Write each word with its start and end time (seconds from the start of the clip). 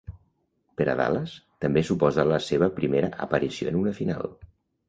Per 0.79 0.87
a 0.93 0.95
Dallas 0.99 1.35
també 1.65 1.83
suposava 1.91 2.31
la 2.37 2.41
seva 2.47 2.71
primera 2.81 3.13
aparició 3.27 3.73
en 3.75 3.79
una 3.83 3.95
final. 4.01 4.35